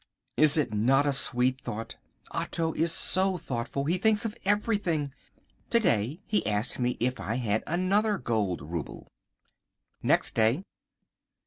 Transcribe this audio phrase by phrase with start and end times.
[0.35, 1.97] Is it not a sweet thought?
[2.31, 3.83] Otto is so thoughtful.
[3.85, 5.13] He thinks of everything.
[5.69, 9.05] To day he asked me if I had another gold rouble.
[10.01, 10.63] Next Day.